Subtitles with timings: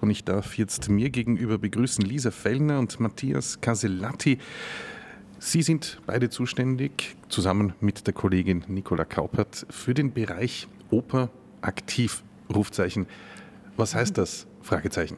[0.00, 4.38] Und ich darf jetzt mir gegenüber begrüßen Lisa Fellner und Matthias Casellati.
[5.38, 12.22] Sie sind beide zuständig, zusammen mit der Kollegin Nicola Kaupert, für den Bereich Oper aktiv.
[12.54, 13.06] Rufzeichen.
[13.76, 14.46] Was heißt das?
[14.62, 15.16] Fragezeichen.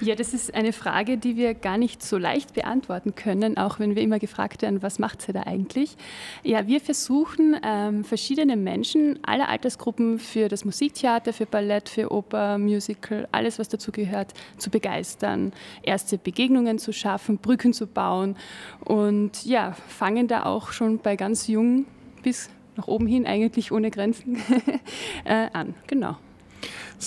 [0.00, 3.94] Ja, das ist eine Frage, die wir gar nicht so leicht beantworten können, auch wenn
[3.94, 5.96] wir immer gefragt werden, was macht sie da eigentlich?
[6.42, 12.58] Ja, wir versuchen, ähm, verschiedene Menschen aller Altersgruppen für das Musiktheater, für Ballett, für Oper,
[12.58, 18.36] Musical, alles, was dazu gehört, zu begeistern, erste Begegnungen zu schaffen, Brücken zu bauen
[18.84, 21.86] und ja, fangen da auch schon bei ganz jung
[22.22, 24.36] bis nach oben hin, eigentlich ohne Grenzen,
[25.24, 25.74] äh, an.
[25.86, 26.16] Genau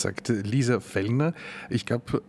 [0.02, 1.34] sagt Lisa Fellner.
[1.70, 2.22] Ich glaube,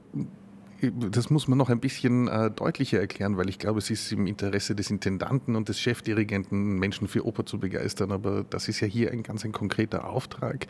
[0.80, 4.27] das muss man noch ein bisschen äh, deutlicher erklären, weil ich glaube, es ist im
[4.27, 8.12] Interesse des Intendanten und des Chefdirigenten, Menschen für Oper zu begeistern.
[8.12, 10.66] Aber das ist ja hier ein ganz ein konkreter Auftrag,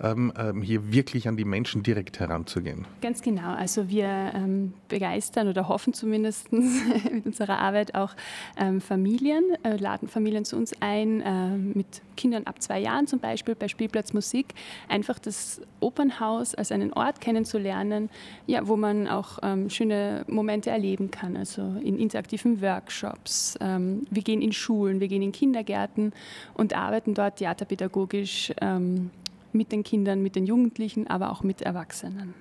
[0.00, 2.86] ähm, ähm, hier wirklich an die Menschen direkt heranzugehen.
[3.00, 3.54] Ganz genau.
[3.54, 8.14] Also wir ähm, begeistern oder hoffen zumindest mit unserer Arbeit auch
[8.56, 13.18] ähm, Familien, äh, laden Familien zu uns ein, äh, mit Kindern ab zwei Jahren zum
[13.18, 14.54] Beispiel bei Spielplatz Musik,
[14.88, 18.10] einfach das Opernhaus als einen Ort kennenzulernen,
[18.46, 23.56] ja, wo man auch ähm, schöne Momente erleben kann, also in interaktiven Workshops.
[23.60, 26.12] Ähm, wir gehen in Schulen, wir gehen in Kindergärten
[26.54, 29.10] und arbeiten dort theaterpädagogisch ähm,
[29.52, 32.34] mit den Kindern, mit den Jugendlichen, aber auch mit Erwachsenen.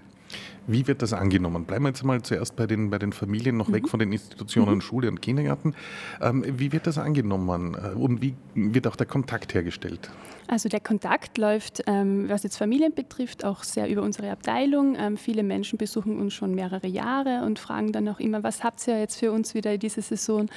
[0.67, 1.63] Wie wird das angenommen?
[1.63, 3.73] Bleiben wir jetzt mal zuerst bei den, bei den Familien, noch mhm.
[3.73, 4.81] weg von den Institutionen mhm.
[4.81, 5.73] Schule und Kindergarten.
[6.21, 10.09] Ähm, wie wird das angenommen äh, und wie wird auch der Kontakt hergestellt?
[10.49, 14.95] Also der Kontakt läuft, ähm, was jetzt Familien betrifft, auch sehr über unsere Abteilung.
[14.97, 18.85] Ähm, viele Menschen besuchen uns schon mehrere Jahre und fragen dann auch immer, was habt
[18.87, 20.47] ihr jetzt für uns wieder in dieser Saison?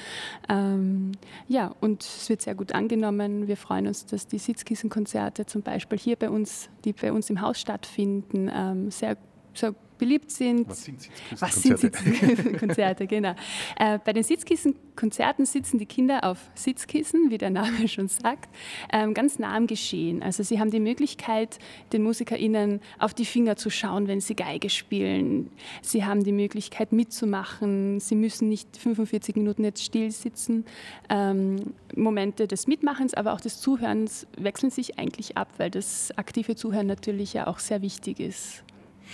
[0.49, 1.11] Ähm,
[1.47, 3.47] ja, und es wird sehr gut angenommen.
[3.47, 7.41] Wir freuen uns, dass die Sitzkissenkonzerte zum Beispiel hier bei uns, die bei uns im
[7.41, 9.17] Haus stattfinden, ähm, sehr,
[9.53, 10.67] sehr beliebt sind.
[10.67, 11.77] Was sind Sitzkissenkonzerte?
[11.77, 13.35] Sitzkissenkonzerte, genau.
[13.77, 18.49] Äh, bei den Sitzkissenkonzerten sitzen die Kinder auf Sitzkissen, wie der Name schon sagt,
[18.91, 20.23] ähm, ganz nah am Geschehen.
[20.23, 21.59] Also sie haben die Möglichkeit,
[21.93, 25.51] den MusikerInnen auf die Finger zu schauen, wenn sie Geige spielen.
[25.83, 27.99] Sie haben die Möglichkeit mitzumachen.
[27.99, 30.65] Sie müssen nicht 45 Minuten jetzt still sitzen.
[31.09, 36.55] Ähm, Momente des Mitmachens, aber auch des Zuhörens wechseln sich eigentlich ab, weil das aktive
[36.55, 38.63] Zuhören natürlich ja auch sehr wichtig ist.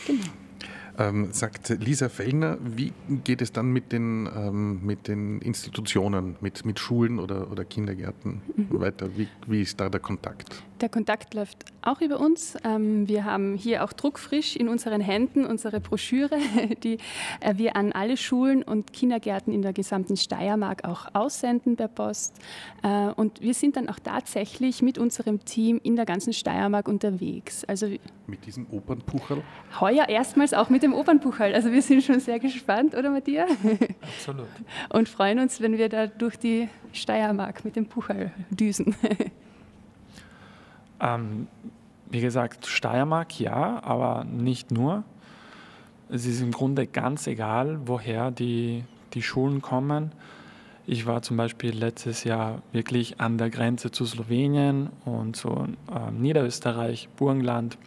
[0.06, 0.26] Genau.
[1.00, 2.92] Ähm, sagt Lisa Fellner, wie
[3.24, 8.42] geht es dann mit den, ähm, mit den Institutionen, mit, mit Schulen oder, oder Kindergärten
[8.56, 8.80] mhm.
[8.80, 9.16] weiter?
[9.16, 10.64] Wie, wie ist da der Kontakt?
[10.82, 12.58] Der Kontakt läuft auch über uns.
[12.64, 16.38] Ähm, wir haben hier auch druckfrisch in unseren Händen unsere Broschüre,
[16.84, 16.98] die
[17.42, 22.34] äh, wir an alle Schulen und Kindergärten in der gesamten Steiermark auch aussenden per Post.
[22.82, 27.66] Äh, und wir sind dann auch tatsächlich mit unserem Team in der ganzen Steiermark unterwegs.
[27.66, 27.88] Also
[28.28, 29.42] mit diesem Opernpucherl?
[29.80, 31.54] Heuer erstmals auch mit dem Opernpucherl.
[31.54, 33.50] Also wir sind schon sehr gespannt, oder Matthias?
[34.02, 34.48] Absolut.
[34.90, 38.96] Und freuen uns, wenn wir da durch die Steiermark mit dem Pucherl düsen.
[41.00, 41.48] Ähm,
[42.10, 45.04] wie gesagt, Steiermark ja, aber nicht nur.
[46.10, 48.84] Es ist im Grunde ganz egal, woher die,
[49.14, 50.12] die Schulen kommen.
[50.86, 56.12] Ich war zum Beispiel letztes Jahr wirklich an der Grenze zu Slowenien und zu äh,
[56.12, 57.78] Niederösterreich, Burgenland.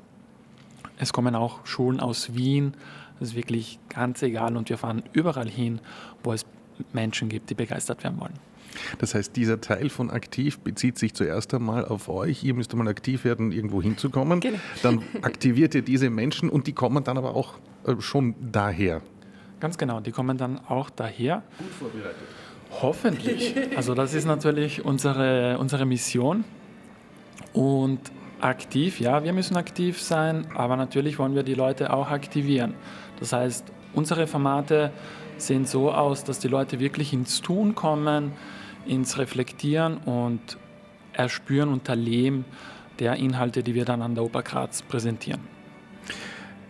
[1.01, 2.75] Es kommen auch Schulen aus Wien.
[3.19, 5.81] Das ist wirklich ganz egal und wir fahren überall hin,
[6.23, 6.45] wo es
[6.93, 8.35] Menschen gibt, die begeistert werden wollen.
[8.99, 12.45] Das heißt, dieser Teil von aktiv bezieht sich zuerst einmal auf euch.
[12.45, 14.41] Ihr müsst einmal aktiv werden, irgendwo hinzukommen.
[14.41, 14.59] Genau.
[14.83, 17.55] Dann aktiviert ihr diese Menschen und die kommen dann aber auch
[17.87, 19.01] äh, schon daher.
[19.59, 21.43] Ganz genau, die kommen dann auch daher.
[21.59, 22.17] Gut vorbereitet.
[22.83, 23.55] Hoffentlich.
[23.77, 26.45] Also das ist natürlich unsere, unsere Mission.
[27.53, 28.01] Und
[28.43, 32.75] aktiv, ja, wir müssen aktiv sein, aber natürlich wollen wir die Leute auch aktivieren.
[33.19, 33.65] Das heißt,
[33.95, 34.93] unsere Formate
[35.37, 38.33] sehen so aus, dass die Leute wirklich ins Tun kommen,
[38.87, 40.59] ins Reflektieren und
[41.13, 42.45] Erspüren und Erleben
[42.99, 45.60] der Inhalte, die wir dann an der Oper Graz präsentieren.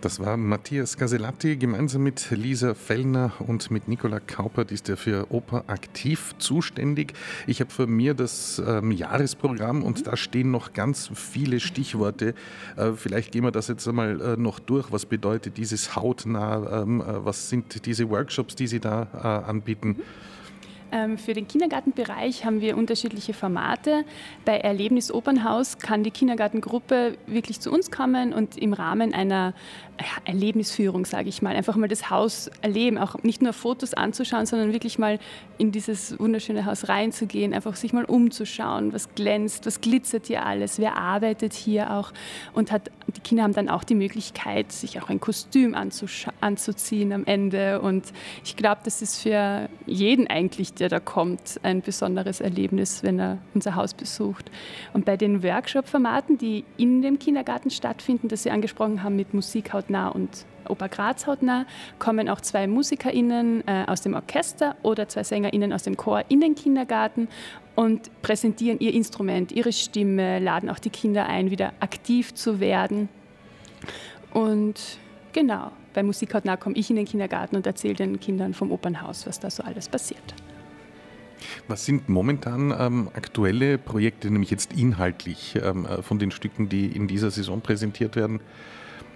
[0.01, 5.31] Das war Matthias Gasellati gemeinsam mit Lisa Fellner und mit Nicola Kaupert ist er für
[5.31, 7.13] Oper aktiv zuständig.
[7.45, 12.33] Ich habe vor mir das ähm, Jahresprogramm und da stehen noch ganz viele Stichworte.
[12.77, 14.91] Äh, vielleicht gehen wir das jetzt einmal äh, noch durch.
[14.91, 16.81] Was bedeutet dieses hautnah?
[16.81, 19.97] Ähm, äh, was sind diese Workshops, die Sie da äh, anbieten?
[19.97, 20.03] Ähm,
[21.17, 24.03] für den Kindergartenbereich haben wir unterschiedliche Formate.
[24.45, 29.53] Bei Erlebnis Opernhaus kann die Kindergartengruppe wirklich zu uns kommen und im Rahmen einer
[30.25, 34.73] Erlebnisführung, sage ich mal, einfach mal das Haus erleben, auch nicht nur Fotos anzuschauen, sondern
[34.73, 35.19] wirklich mal
[35.57, 40.79] in dieses wunderschöne Haus reinzugehen, einfach sich mal umzuschauen, was glänzt, was glitzert hier alles,
[40.79, 42.13] wer arbeitet hier auch
[42.53, 47.25] und hat, die Kinder haben dann auch die Möglichkeit, sich auch ein Kostüm anzuziehen am
[47.25, 48.05] Ende und
[48.43, 53.37] ich glaube, das ist für jeden eigentlich, der da kommt, ein besonderes Erlebnis, wenn er
[53.53, 54.49] unser Haus besucht.
[54.93, 59.73] Und bei den Workshop-Formaten, die in dem Kindergarten stattfinden, das Sie angesprochen haben mit Musik
[59.73, 61.65] hautnah und Oper Graz hautnah,
[61.99, 66.41] kommen auch zwei MusikerInnen äh, aus dem Orchester oder zwei SängerInnen aus dem Chor in
[66.41, 67.27] den Kindergarten
[67.75, 73.07] und präsentieren ihr Instrument, ihre Stimme, laden auch die Kinder ein, wieder aktiv zu werden.
[74.33, 74.97] Und
[75.31, 79.27] genau, bei Musik hautnah komme ich in den Kindergarten und erzähle den Kindern vom Opernhaus,
[79.27, 80.33] was da so alles passiert.
[81.67, 86.87] Was sind momentan ähm, aktuelle Projekte, nämlich jetzt inhaltlich ähm, äh, von den Stücken, die
[86.87, 88.39] in dieser Saison präsentiert werden?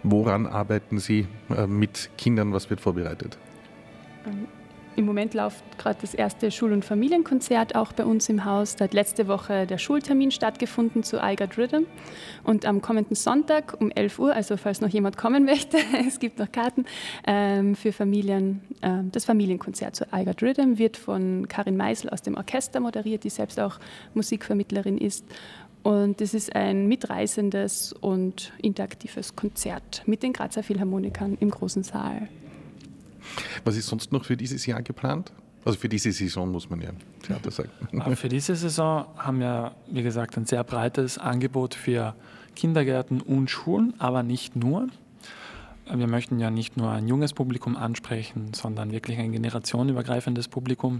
[0.03, 2.53] Woran arbeiten Sie äh, mit Kindern?
[2.53, 3.37] Was wird vorbereitet?
[4.95, 8.75] Ähm, Im Moment läuft gerade das erste Schul- und Familienkonzert auch bei uns im Haus.
[8.75, 11.83] Da hat letzte Woche der Schultermin stattgefunden zu I Got Rhythm.
[12.43, 15.77] Und am kommenden Sonntag um 11 Uhr, also falls noch jemand kommen möchte,
[16.07, 16.85] es gibt noch Karten
[17.25, 18.61] ähm, für Familien.
[18.81, 23.23] Äh, das Familienkonzert zu I Got Rhythm wird von Karin Meisel aus dem Orchester moderiert,
[23.23, 23.79] die selbst auch
[24.13, 25.25] Musikvermittlerin ist.
[25.83, 32.27] Und es ist ein mitreißendes und interaktives Konzert mit den Grazer Philharmonikern im großen Saal.
[33.63, 35.31] Was ist sonst noch für dieses Jahr geplant?
[35.65, 36.91] Also für diese Saison muss man ja
[37.23, 37.69] Theater sagen.
[38.15, 42.15] Für diese Saison haben wir, wie gesagt, ein sehr breites Angebot für
[42.55, 44.87] Kindergärten und Schulen, aber nicht nur.
[45.91, 50.99] Wir möchten ja nicht nur ein junges Publikum ansprechen, sondern wirklich ein generationenübergreifendes Publikum.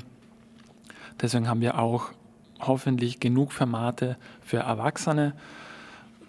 [1.22, 2.12] Deswegen haben wir auch
[2.60, 5.34] hoffentlich genug Formate für Erwachsene.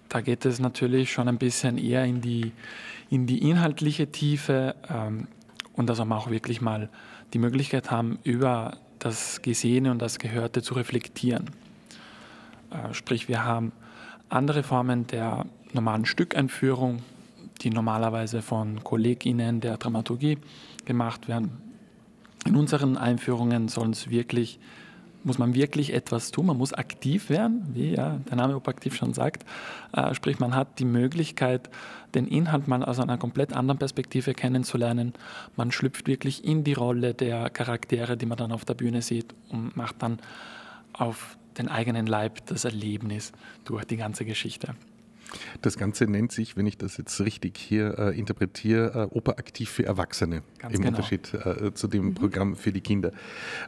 [0.08, 2.52] Da geht es natürlich schon ein bisschen eher in die,
[3.10, 5.26] in die inhaltliche Tiefe ähm,
[5.76, 6.88] und dass wir auch wirklich mal
[7.32, 11.50] die Möglichkeit haben, über das Gesehene und das Gehörte zu reflektieren.
[12.70, 13.72] Äh, sprich, wir haben
[14.28, 17.02] andere Formen der normalen Stückeinführung,
[17.62, 20.38] die normalerweise von KollegInnen der Dramaturgie
[20.84, 21.62] gemacht werden.
[22.46, 24.58] In unseren Einführungen sollen es wirklich
[25.26, 29.12] muss man wirklich etwas tun, man muss aktiv werden, wie ja, der Name Opaktiv schon
[29.12, 29.44] sagt.
[29.92, 31.68] Äh, sprich, man hat die Möglichkeit,
[32.14, 35.12] den Inhalt mal aus einer komplett anderen Perspektive kennenzulernen.
[35.56, 39.34] Man schlüpft wirklich in die Rolle der Charaktere, die man dann auf der Bühne sieht
[39.50, 40.20] und macht dann
[40.92, 43.32] auf den eigenen Leib das Erlebnis
[43.64, 44.74] durch die ganze Geschichte.
[45.62, 49.70] Das Ganze nennt sich, wenn ich das jetzt richtig hier äh, interpretiere, äh, Oper aktiv
[49.70, 50.96] für Erwachsene Ganz im genau.
[50.96, 52.14] Unterschied äh, zu dem mhm.
[52.14, 53.12] Programm für die Kinder.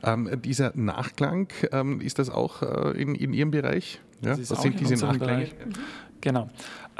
[0.02, 4.00] Ähm, dieser Nachklang, ähm, ist das auch äh, in, in Ihrem Bereich?
[4.22, 4.38] Ja?
[4.38, 5.46] Was sind diese Nachklänge?
[5.46, 5.72] Mhm.
[6.20, 6.50] Genau.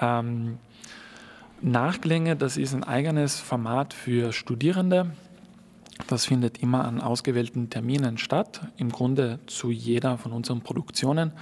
[0.00, 0.58] Ähm,
[1.60, 5.12] Nachklänge, das ist ein eigenes Format für Studierende.
[6.06, 11.32] Das findet immer an ausgewählten Terminen statt, im Grunde zu jeder von unseren Produktionen.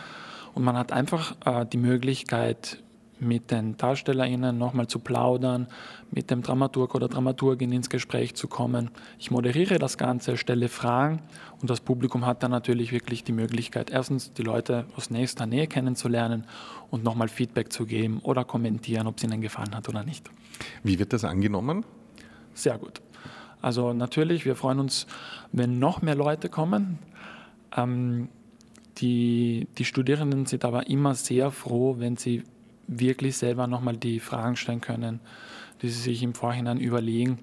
[0.55, 2.83] Und man hat einfach äh, die Möglichkeit,
[3.19, 5.69] mit den DarstellerInnen nochmal zu plaudern,
[6.11, 8.91] mit dem Dramaturg oder Dramaturgin ins Gespräch zu kommen.
[9.19, 11.23] Ich moderiere das Ganze, stelle Fragen
[11.61, 15.67] und das Publikum hat dann natürlich wirklich die Möglichkeit, erstens die Leute aus nächster Nähe
[15.67, 16.45] kennenzulernen
[16.91, 20.31] und nochmal Feedback zu geben oder kommentieren, ob es ihnen gefallen hat oder nicht.
[20.83, 21.85] Wie wird das angenommen?
[22.55, 23.03] Sehr gut.
[23.63, 25.07] Also natürlich, wir freuen uns,
[25.53, 26.99] wenn noch mehr Leute kommen.
[27.77, 28.29] Ähm,
[28.99, 32.45] die, die Studierenden sind aber immer sehr froh, wenn sie
[32.87, 35.21] wirklich selber nochmal die Fragen stellen können,
[35.83, 37.39] die sie sich im Vorhinein überlegen.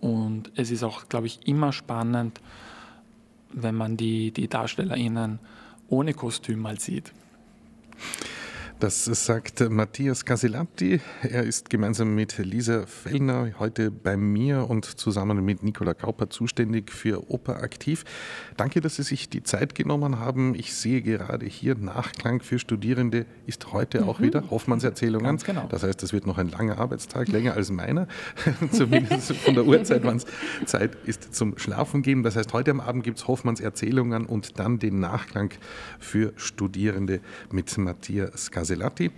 [0.00, 2.40] Und es ist auch, glaube ich, immer spannend,
[3.52, 5.38] wenn man die, die DarstellerInnen
[5.88, 7.12] ohne Kostüm mal sieht.
[8.82, 11.00] Das sagt Matthias Casilatti.
[11.22, 16.90] Er ist gemeinsam mit Lisa Fellner heute bei mir und zusammen mit Nicola Kauper zuständig
[16.90, 18.02] für Oper aktiv.
[18.56, 20.56] Danke, dass Sie sich die Zeit genommen haben.
[20.56, 24.08] Ich sehe gerade hier Nachklang für Studierende ist heute mhm.
[24.08, 25.26] auch wieder Hoffmanns Erzählungen.
[25.26, 25.68] Ganz genau.
[25.70, 28.08] Das heißt, es wird noch ein langer Arbeitstag, länger als meiner,
[28.72, 30.26] zumindest von der Uhrzeit, wann es
[30.66, 32.24] Zeit ist zum Schlafen gehen.
[32.24, 35.50] Das heißt, heute am Abend gibt es Hoffmanns Erzählungen und dann den Nachklang
[36.00, 37.20] für Studierende
[37.52, 38.71] mit Matthias Casilatti.
[38.72, 39.12] Selati